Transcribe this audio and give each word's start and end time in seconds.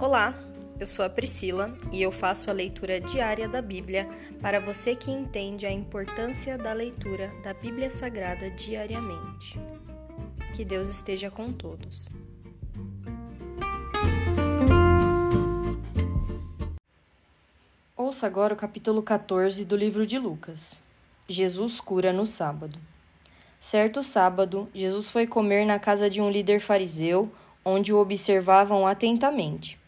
Olá, 0.00 0.34
eu 0.80 0.86
sou 0.86 1.04
a 1.04 1.10
Priscila 1.10 1.76
e 1.92 2.00
eu 2.00 2.10
faço 2.10 2.48
a 2.48 2.54
leitura 2.54 2.98
diária 2.98 3.46
da 3.46 3.60
Bíblia 3.60 4.08
para 4.40 4.58
você 4.58 4.96
que 4.96 5.10
entende 5.10 5.66
a 5.66 5.70
importância 5.70 6.56
da 6.56 6.72
leitura 6.72 7.30
da 7.42 7.52
Bíblia 7.52 7.90
Sagrada 7.90 8.50
diariamente. 8.50 9.60
Que 10.56 10.64
Deus 10.64 10.88
esteja 10.88 11.30
com 11.30 11.52
todos. 11.52 12.08
Ouça 17.94 18.26
agora 18.26 18.54
o 18.54 18.56
capítulo 18.56 19.02
14 19.02 19.66
do 19.66 19.76
livro 19.76 20.06
de 20.06 20.18
Lucas. 20.18 20.74
Jesus 21.28 21.78
cura 21.78 22.10
no 22.10 22.24
sábado. 22.24 22.78
Certo 23.60 24.02
sábado, 24.02 24.66
Jesus 24.74 25.10
foi 25.10 25.26
comer 25.26 25.66
na 25.66 25.78
casa 25.78 26.08
de 26.08 26.22
um 26.22 26.30
líder 26.30 26.58
fariseu, 26.58 27.30
onde 27.62 27.92
o 27.92 27.98
observavam 27.98 28.86
atentamente. 28.86 29.78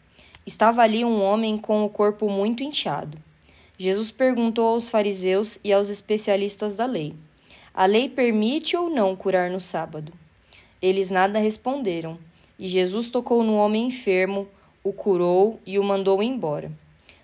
Estava 0.45 0.81
ali 0.81 1.05
um 1.05 1.23
homem 1.23 1.57
com 1.57 1.85
o 1.85 1.89
corpo 1.89 2.29
muito 2.29 2.63
inchado. 2.63 3.17
Jesus 3.77 4.11
perguntou 4.11 4.67
aos 4.67 4.89
fariseus 4.89 5.57
e 5.63 5.71
aos 5.71 5.87
especialistas 5.87 6.75
da 6.75 6.85
lei: 6.85 7.15
A 7.73 7.85
lei 7.85 8.09
permite 8.09 8.75
ou 8.75 8.89
não 8.89 9.15
curar 9.15 9.49
no 9.49 9.61
sábado? 9.61 10.11
Eles 10.81 11.09
nada 11.09 11.39
responderam, 11.39 12.19
e 12.59 12.67
Jesus 12.67 13.07
tocou 13.07 13.41
no 13.41 13.55
homem 13.55 13.87
enfermo, 13.87 14.45
o 14.83 14.91
curou 14.91 15.61
e 15.65 15.79
o 15.79 15.83
mandou 15.83 16.21
embora. 16.21 16.69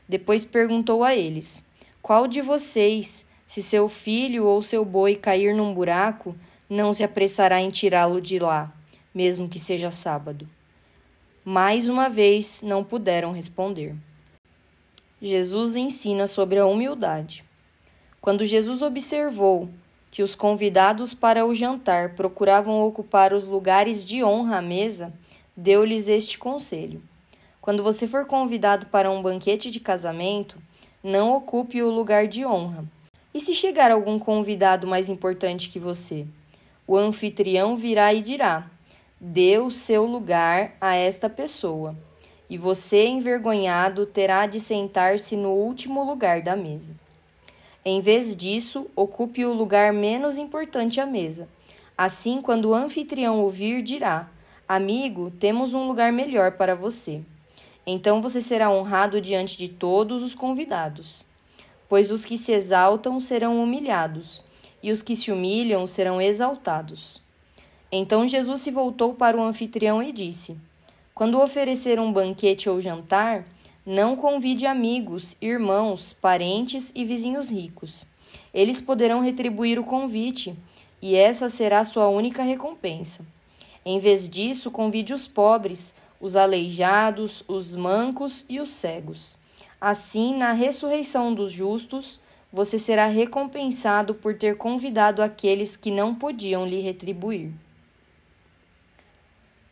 Depois 0.07 0.45
perguntou 0.45 1.03
a 1.03 1.13
eles: 1.13 1.61
Qual 2.01 2.25
de 2.25 2.41
vocês, 2.41 3.25
se 3.45 3.61
seu 3.61 3.89
filho 3.89 4.45
ou 4.45 4.61
seu 4.61 4.85
boi 4.85 5.15
cair 5.15 5.53
num 5.53 5.73
buraco, 5.73 6.33
não 6.69 6.93
se 6.93 7.03
apressará 7.03 7.59
em 7.59 7.69
tirá-lo 7.69 8.21
de 8.21 8.39
lá, 8.39 8.73
mesmo 9.13 9.49
que 9.49 9.59
seja 9.59 9.91
sábado? 9.91 10.47
Mais 11.52 11.89
uma 11.89 12.12
vez 12.12 12.62
não 12.62 12.84
puderam 12.84 13.31
responder. 13.31 13.95
Jesus 15.19 15.75
ensina 15.75 16.28
sobre 16.28 16.59
a 16.59 16.67
humildade. 16.67 17.44
Quando 18.22 18.45
Jesus 18.45 18.83
observou 18.83 19.67
que 20.11 20.22
os 20.22 20.36
convidados 20.36 21.16
para 21.16 21.47
o 21.47 21.56
jantar 21.56 22.14
procuravam 22.14 22.83
ocupar 22.83 23.33
os 23.33 23.45
lugares 23.45 24.06
de 24.06 24.23
honra 24.23 24.58
à 24.58 24.61
mesa, 24.61 25.11
deu-lhes 25.58 26.08
este 26.08 26.38
conselho: 26.38 27.02
Quando 27.59 27.81
você 27.81 28.06
for 28.06 28.28
convidado 28.28 28.86
para 28.86 29.09
um 29.09 29.19
banquete 29.19 29.72
de 29.72 29.80
casamento, 29.80 30.56
não 31.03 31.34
ocupe 31.34 31.81
o 31.81 31.89
lugar 31.89 32.28
de 32.28 32.45
honra. 32.45 32.86
E 33.34 33.39
se 33.39 33.56
chegar 33.56 33.89
algum 33.89 34.19
convidado 34.19 34.86
mais 34.86 35.09
importante 35.09 35.69
que 35.69 35.80
você? 35.80 36.28
O 36.86 36.95
anfitrião 36.95 37.75
virá 37.75 38.13
e 38.13 38.22
dirá: 38.22 38.69
Dê 39.22 39.58
o 39.58 39.70
seu 39.70 40.06
lugar 40.06 40.78
a 40.80 40.95
esta 40.95 41.30
pessoa, 41.30 41.94
e 42.50 42.58
você, 42.58 43.06
envergonhado, 43.06 44.06
terá 44.06 44.48
de 44.48 44.62
sentar-se 44.62 45.36
no 45.36 45.50
último 45.50 46.06
lugar 46.06 46.42
da 46.42 46.56
mesa. 46.56 46.95
Em 47.84 48.00
vez 48.00 48.34
disso, 48.34 48.88
ocupe 48.95 49.44
o 49.44 49.52
lugar 49.52 49.92
menos 49.92 50.38
importante 50.38 51.02
à 51.02 51.06
mesa. 51.06 51.50
Assim, 51.97 52.42
quando 52.42 52.70
o 52.70 52.73
anfitrião 52.73 53.42
ouvir, 53.42 53.81
dirá: 53.81 54.30
Amigo, 54.66 55.30
temos 55.31 55.73
um 55.73 55.86
lugar 55.86 56.14
melhor 56.14 56.53
para 56.53 56.73
você. 56.73 57.22
Então 57.86 58.22
você 58.22 58.42
será 58.42 58.72
honrado 58.72 59.20
diante 59.20 59.58
de 59.58 59.67
todos 59.67 60.23
os 60.23 60.34
convidados. 60.34 61.25
Pois 61.90 62.09
os 62.09 62.23
que 62.23 62.38
se 62.38 62.53
exaltam 62.53 63.20
serão 63.20 63.62
humilhados, 63.62 64.42
e 64.81 64.94
os 64.94 65.02
que 65.02 65.14
se 65.14 65.30
humilham 65.30 65.86
serão 65.86 66.22
exaltados. 66.22 67.22
Então 67.91 68.27
Jesus 68.27 68.61
se 68.61 68.69
voltou 68.69 69.13
para 69.13 69.37
o 69.37 69.41
anfitrião 69.41 70.01
e 70.01 70.11
disse: 70.11 70.55
Quando 71.13 71.39
oferecer 71.39 71.99
um 71.99 72.13
banquete 72.13 72.69
ou 72.69 72.79
jantar, 72.79 73.45
não 73.85 74.15
convide 74.15 74.67
amigos, 74.67 75.35
irmãos, 75.41 76.13
parentes 76.13 76.91
e 76.95 77.03
vizinhos 77.03 77.49
ricos. 77.49 78.05
Eles 78.53 78.79
poderão 78.79 79.22
retribuir 79.22 79.79
o 79.79 79.83
convite, 79.83 80.55
e 81.01 81.16
essa 81.16 81.49
será 81.49 81.83
sua 81.83 82.07
única 82.07 82.44
recompensa. 82.44 83.25
Em 83.83 83.97
vez 83.97 84.29
disso, 84.29 84.69
convide 84.69 85.13
os 85.13 85.28
pobres, 85.28 85.95
os 86.22 86.35
aleijados, 86.35 87.44
os 87.47 87.75
mancos 87.75 88.45
e 88.47 88.59
os 88.59 88.69
cegos. 88.69 89.35
Assim, 89.81 90.35
na 90.35 90.51
ressurreição 90.51 91.33
dos 91.33 91.51
justos, 91.51 92.19
você 92.51 92.78
será 92.78 93.07
recompensado 93.07 94.13
por 94.13 94.35
ter 94.35 94.57
convidado 94.57 95.22
aqueles 95.22 95.78
que 95.78 95.89
não 95.89 96.13
podiam 96.13 96.67
lhe 96.67 96.81
retribuir. 96.81 97.51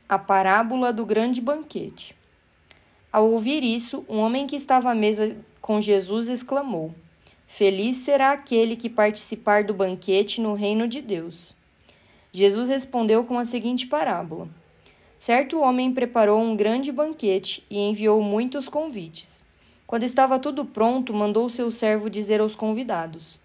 A 0.09 0.17
parábola 0.17 0.93
do 0.93 1.05
grande 1.05 1.41
banquete. 1.41 2.15
Ao 3.11 3.29
ouvir 3.29 3.61
isso, 3.61 4.05
um 4.07 4.19
homem 4.19 4.47
que 4.47 4.55
estava 4.55 4.91
à 4.91 4.95
mesa 4.95 5.35
com 5.59 5.81
Jesus 5.81 6.29
exclamou: 6.29 6.95
Feliz 7.45 7.97
será 7.97 8.31
aquele 8.31 8.77
que 8.77 8.89
participar 8.89 9.65
do 9.65 9.73
banquete 9.73 10.39
no 10.39 10.53
reino 10.53 10.87
de 10.87 11.01
Deus. 11.01 11.53
Jesus 12.31 12.69
respondeu 12.69 13.25
com 13.25 13.37
a 13.37 13.43
seguinte 13.43 13.85
parábola: 13.85 14.47
Certo 15.17 15.59
homem 15.59 15.91
preparou 15.91 16.39
um 16.39 16.55
grande 16.55 16.89
banquete 16.89 17.65
e 17.69 17.77
enviou 17.77 18.21
muitos 18.21 18.69
convites. 18.69 19.43
Quando 19.85 20.03
estava 20.03 20.39
tudo 20.39 20.63
pronto, 20.63 21.13
mandou 21.13 21.49
seu 21.49 21.69
servo 21.69 22.09
dizer 22.09 22.39
aos 22.39 22.55
convidados: 22.55 23.41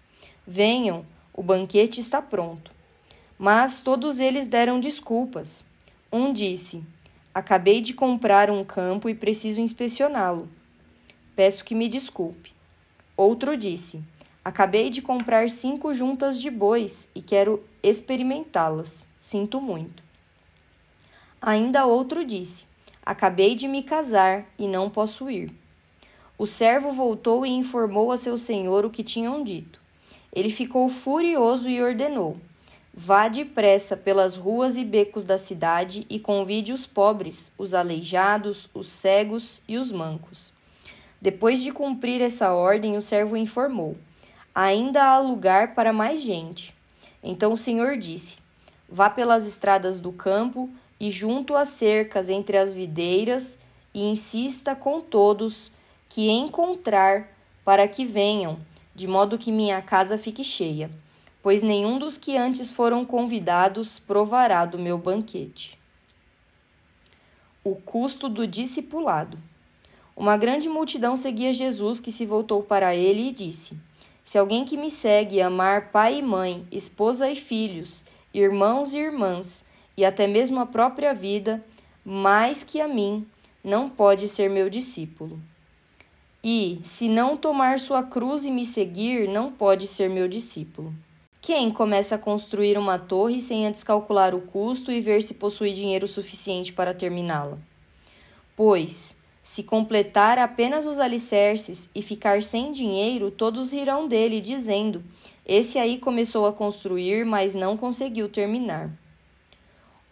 Venham, 0.47 1.05
o 1.33 1.43
banquete 1.43 1.99
está 1.99 2.21
pronto. 2.21 2.71
Mas 3.37 3.81
todos 3.81 4.21
eles 4.21 4.47
deram 4.47 4.79
desculpas. 4.79 5.65
Um 6.15 6.31
disse: 6.31 6.83
Acabei 7.33 7.81
de 7.81 7.91
comprar 7.91 8.51
um 8.51 8.63
campo 8.63 9.09
e 9.09 9.15
preciso 9.15 9.59
inspecioná-lo. 9.59 10.47
Peço 11.35 11.65
que 11.65 11.73
me 11.73 11.89
desculpe. 11.89 12.53
Outro 13.17 13.57
disse: 13.57 13.99
Acabei 14.45 14.91
de 14.91 15.01
comprar 15.01 15.49
cinco 15.49 15.91
juntas 15.91 16.39
de 16.39 16.51
bois 16.51 17.09
e 17.15 17.21
quero 17.23 17.63
experimentá-las. 17.81 19.03
Sinto 19.19 19.59
muito. 19.59 20.03
Ainda 21.41 21.87
outro 21.87 22.23
disse: 22.23 22.67
Acabei 23.03 23.55
de 23.55 23.67
me 23.67 23.81
casar 23.81 24.45
e 24.59 24.67
não 24.67 24.91
posso 24.91 25.31
ir. 25.31 25.51
O 26.37 26.45
servo 26.45 26.91
voltou 26.91 27.43
e 27.43 27.49
informou 27.49 28.11
a 28.11 28.17
seu 28.19 28.37
senhor 28.37 28.85
o 28.85 28.91
que 28.91 29.03
tinham 29.03 29.43
dito. 29.43 29.81
Ele 30.31 30.51
ficou 30.51 30.87
furioso 30.89 31.67
e 31.67 31.81
ordenou: 31.81 32.37
Vá 32.95 33.27
depressa 33.27 33.97
pelas 33.97 34.37
ruas 34.37 34.77
e 34.77 34.85
becos 34.85 35.23
da 35.23 35.39
cidade 35.39 36.05
e 36.11 36.19
convide 36.19 36.71
os 36.71 36.85
pobres, 36.85 37.51
os 37.57 37.73
aleijados, 37.73 38.69
os 38.71 38.87
cegos 38.87 39.63
e 39.67 39.79
os 39.79 39.91
mancos. 39.91 40.53
Depois 41.19 41.63
de 41.63 41.71
cumprir 41.71 42.21
essa 42.21 42.53
ordem, 42.53 42.95
o 42.95 43.01
servo 43.01 43.35
informou: 43.35 43.97
Ainda 44.53 45.05
há 45.05 45.19
lugar 45.19 45.73
para 45.73 45.91
mais 45.91 46.21
gente. 46.21 46.71
Então 47.23 47.53
o 47.53 47.57
Senhor 47.57 47.97
disse: 47.97 48.37
Vá 48.87 49.09
pelas 49.09 49.47
estradas 49.47 49.99
do 49.99 50.11
campo 50.11 50.69
e 50.99 51.09
junto 51.09 51.55
às 51.55 51.69
cercas 51.69 52.29
entre 52.29 52.57
as 52.57 52.71
videiras 52.71 53.57
e 53.91 54.03
insista 54.03 54.75
com 54.75 55.01
todos 55.01 55.71
que 56.07 56.29
encontrar 56.29 57.27
para 57.65 57.87
que 57.87 58.05
venham, 58.05 58.59
de 58.93 59.07
modo 59.07 59.39
que 59.39 59.51
minha 59.51 59.81
casa 59.81 60.15
fique 60.15 60.43
cheia 60.43 60.91
pois 61.43 61.61
nenhum 61.61 61.99
dos 61.99 62.17
que 62.17 62.37
antes 62.37 62.71
foram 62.71 63.03
convidados 63.03 63.99
provará 63.99 64.65
do 64.65 64.79
meu 64.79 64.97
banquete. 64.97 65.77
O 67.61 67.75
custo 67.75 68.29
do 68.29 68.47
discipulado. 68.47 69.37
Uma 70.15 70.37
grande 70.37 70.69
multidão 70.69 71.17
seguia 71.17 71.53
Jesus, 71.53 71.99
que 71.99 72.13
se 72.13 72.25
voltou 72.25 72.63
para 72.63 72.95
ele 72.95 73.27
e 73.27 73.33
disse: 73.33 73.77
Se 74.23 74.37
alguém 74.37 74.63
que 74.63 74.77
me 74.77 74.89
segue 74.89 75.41
amar 75.41 75.91
pai 75.91 76.19
e 76.19 76.21
mãe, 76.21 76.65
esposa 76.71 77.29
e 77.29 77.35
filhos, 77.35 78.05
irmãos 78.33 78.93
e 78.93 78.99
irmãs, 78.99 79.65
e 79.97 80.05
até 80.05 80.25
mesmo 80.25 80.61
a 80.61 80.65
própria 80.65 81.13
vida, 81.13 81.63
mais 82.05 82.63
que 82.63 82.79
a 82.79 82.87
mim, 82.87 83.27
não 83.61 83.89
pode 83.89 84.29
ser 84.29 84.49
meu 84.49 84.69
discípulo. 84.69 85.39
E, 86.41 86.79
se 86.83 87.09
não 87.09 87.35
tomar 87.35 87.79
sua 87.79 88.03
cruz 88.03 88.45
e 88.45 88.51
me 88.51 88.65
seguir, 88.65 89.27
não 89.27 89.51
pode 89.51 89.87
ser 89.87 90.09
meu 90.09 90.27
discípulo. 90.27 90.93
Quem 91.45 91.69
começa 91.71 92.15
a 92.15 92.17
construir 92.17 92.77
uma 92.77 92.97
torre 92.97 93.41
sem 93.41 93.67
antes 93.67 93.83
calcular 93.83 94.33
o 94.33 94.39
custo 94.39 94.89
e 94.89 95.01
ver 95.01 95.21
se 95.21 95.33
possui 95.33 95.73
dinheiro 95.73 96.07
suficiente 96.07 96.71
para 96.71 96.93
terminá-la? 96.93 97.57
Pois, 98.55 99.13
se 99.43 99.61
completar 99.61 100.39
apenas 100.39 100.85
os 100.85 100.99
alicerces 100.99 101.89
e 101.93 102.01
ficar 102.01 102.41
sem 102.43 102.71
dinheiro, 102.71 103.29
todos 103.29 103.73
rirão 103.73 104.07
dele, 104.07 104.39
dizendo: 104.39 105.03
Esse 105.45 105.77
aí 105.77 105.97
começou 105.97 106.45
a 106.45 106.53
construir, 106.53 107.25
mas 107.25 107.53
não 107.53 107.75
conseguiu 107.75 108.29
terminar. 108.29 108.89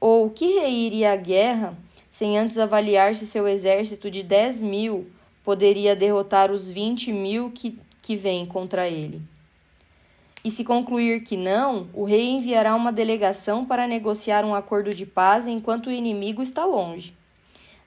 Ou 0.01 0.29
que 0.31 0.59
rei 0.59 0.85
iria 0.85 1.13
à 1.13 1.15
guerra 1.15 1.77
sem 2.09 2.37
antes 2.37 2.57
avaliar 2.57 3.15
se 3.15 3.25
seu 3.25 3.47
exército 3.47 4.11
de 4.11 4.21
dez 4.21 4.61
mil 4.61 5.09
poderia 5.45 5.95
derrotar 5.95 6.51
os 6.51 6.67
vinte 6.67 7.09
mil 7.09 7.49
que, 7.51 7.79
que 8.01 8.17
vêm 8.17 8.45
contra 8.45 8.89
ele? 8.89 9.21
E 10.43 10.49
se 10.49 10.63
concluir 10.63 11.21
que 11.21 11.37
não, 11.37 11.87
o 11.93 12.03
rei 12.03 12.29
enviará 12.29 12.75
uma 12.75 12.91
delegação 12.91 13.63
para 13.63 13.87
negociar 13.87 14.43
um 14.43 14.55
acordo 14.55 14.93
de 14.93 15.05
paz 15.05 15.47
enquanto 15.47 15.87
o 15.87 15.91
inimigo 15.91 16.41
está 16.41 16.65
longe. 16.65 17.15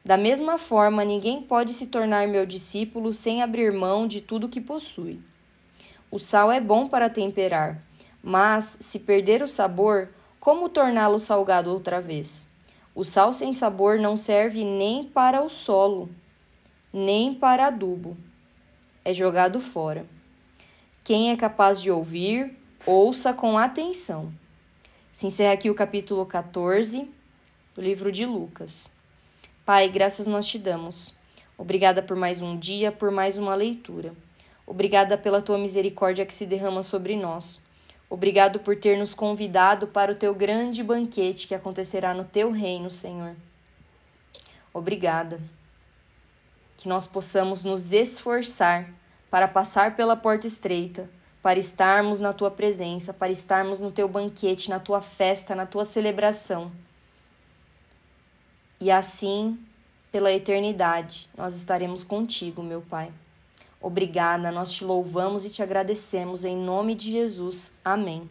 Da 0.05 0.17
mesma 0.17 0.57
forma, 0.57 1.05
ninguém 1.05 1.43
pode 1.43 1.73
se 1.73 1.87
tornar 1.87 2.29
meu 2.29 2.47
discípulo 2.47 3.13
sem 3.13 3.43
abrir 3.43 3.73
mão 3.73 4.07
de 4.07 4.21
tudo 4.21 4.49
que 4.49 4.61
possui. 4.61 5.19
O 6.11 6.19
sal 6.19 6.53
é 6.53 6.61
bom 6.61 6.87
para 6.87 7.11
temperar, 7.11 7.83
mas 8.23 8.77
se 8.81 9.01
perder 9.01 9.43
o 9.43 9.49
sabor, 9.49 10.11
como 10.39 10.69
torná-lo 10.69 11.19
salgado 11.19 11.73
outra 11.73 12.01
vez? 12.01 12.47
O 12.95 13.03
sal 13.03 13.33
sem 13.33 13.53
sabor 13.53 13.99
não 13.99 14.17
serve 14.17 14.63
nem 14.63 15.03
para 15.03 15.43
o 15.43 15.49
solo, 15.49 16.09
nem 16.93 17.35
para 17.35 17.67
adubo. 17.67 18.17
É 19.05 19.13
jogado 19.13 19.59
fora. 19.59 20.07
Quem 21.05 21.31
é 21.31 21.37
capaz 21.37 21.83
de 21.83 21.91
ouvir, 21.91 22.57
ouça 22.87 23.35
com 23.35 23.59
atenção. 23.59 24.33
Se 25.13 25.27
encerra 25.27 25.53
aqui 25.53 25.69
o 25.69 25.75
capítulo 25.75 26.25
14 26.25 27.07
do 27.75 27.83
livro 27.83 28.11
de 28.11 28.25
Lucas. 28.25 28.89
Pai, 29.67 29.91
graças 29.91 30.27
nós 30.27 30.47
te 30.47 30.59
damos. 30.59 31.13
Obrigada 31.59 32.03
por 32.03 32.17
mais 32.17 32.41
um 32.41 32.57
dia, 32.59 32.91
por 32.91 33.11
mais 33.11 33.37
uma 33.37 33.55
leitura. 33.55 34.15
Obrigada 34.67 35.19
pela 35.19 35.43
tua 35.43 35.59
misericórdia 35.59 36.25
que 36.25 36.33
se 36.33 36.47
derrama 36.47 36.83
sobre 36.83 37.17
nós. 37.17 37.61
Obrigado 38.09 38.61
por 38.61 38.75
ter 38.75 38.97
nos 38.97 39.13
convidado 39.13 39.87
para 39.87 40.13
o 40.13 40.17
teu 40.17 40.35
grande 40.35 40.83
banquete 40.83 41.47
que 41.47 41.55
acontecerá 41.55 42.15
no 42.15 42.25
teu 42.25 42.51
reino, 42.51 42.91
Senhor. 42.91 43.37
Obrigada. 44.73 45.39
Que 46.79 46.89
nós 46.89 47.07
possamos 47.07 47.63
nos 47.63 47.93
esforçar 47.93 48.89
para 49.35 49.49
passar 49.49 49.97
pela 49.97 50.15
porta 50.15 50.47
estreita 50.47 51.11
para 51.43 51.59
estarmos 51.59 52.21
na 52.21 52.33
tua 52.33 52.53
presença, 52.53 53.13
para 53.13 53.33
estarmos 53.33 53.81
no 53.81 53.91
teu 53.91 54.09
banquete, 54.09 54.71
na 54.71 54.79
tua 54.79 55.01
festa, 55.01 55.57
na 55.57 55.67
tua 55.67 55.85
celebração. 55.85 56.71
E 58.81 58.93
assim, 58.93 59.59
pela 60.13 60.31
eternidade, 60.31 61.29
nós 61.37 61.57
estaremos 61.57 62.05
contigo, 62.05 62.63
meu 62.63 62.81
Pai. 62.81 63.11
Obrigada, 63.81 64.53
nós 64.53 64.71
te 64.71 64.85
louvamos 64.85 65.45
e 65.45 65.51
te 65.51 65.65
agradecemos 65.65 66.45
em 66.45 66.57
nome 66.57 66.95
de 66.95 67.11
Jesus. 67.11 67.75
Amém. 67.85 68.31